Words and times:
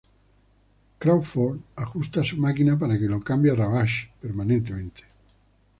Crawford 0.99 1.59
ajusta 1.75 2.23
su 2.23 2.35
máquina 2.37 2.79
para 2.79 2.97
que 2.97 3.05
lo 3.07 3.19
cambie 3.19 3.51
a 3.51 3.55
Ravage 3.55 4.11
permanentemente. 4.19 5.03